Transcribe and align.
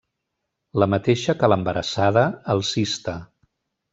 La 0.83 0.87
mateixa 0.93 1.35
que 1.43 1.49
l'Embarassada 1.53 2.25
alcista. 2.55 3.17